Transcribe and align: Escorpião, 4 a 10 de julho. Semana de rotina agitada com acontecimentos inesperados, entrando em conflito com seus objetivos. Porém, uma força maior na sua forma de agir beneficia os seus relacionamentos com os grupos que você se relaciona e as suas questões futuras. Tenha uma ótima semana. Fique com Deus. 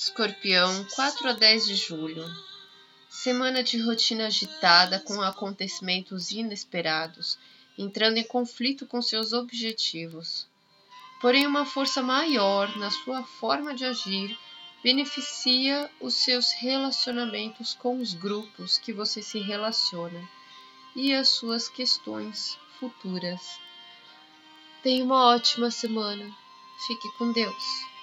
Escorpião, 0.00 0.84
4 0.94 1.28
a 1.28 1.32
10 1.32 1.66
de 1.66 1.74
julho. 1.74 2.24
Semana 3.10 3.64
de 3.64 3.82
rotina 3.82 4.28
agitada 4.28 5.00
com 5.00 5.20
acontecimentos 5.20 6.30
inesperados, 6.30 7.36
entrando 7.76 8.16
em 8.16 8.22
conflito 8.22 8.86
com 8.86 9.02
seus 9.02 9.32
objetivos. 9.32 10.46
Porém, 11.20 11.48
uma 11.48 11.66
força 11.66 12.00
maior 12.00 12.76
na 12.76 12.92
sua 12.92 13.24
forma 13.24 13.74
de 13.74 13.84
agir 13.84 14.38
beneficia 14.84 15.90
os 16.00 16.14
seus 16.14 16.52
relacionamentos 16.52 17.74
com 17.74 18.00
os 18.00 18.14
grupos 18.14 18.78
que 18.78 18.92
você 18.92 19.20
se 19.20 19.40
relaciona 19.40 20.30
e 20.94 21.12
as 21.12 21.28
suas 21.28 21.68
questões 21.68 22.56
futuras. 22.78 23.58
Tenha 24.80 25.02
uma 25.02 25.26
ótima 25.34 25.72
semana. 25.72 26.32
Fique 26.86 27.10
com 27.18 27.32
Deus. 27.32 27.97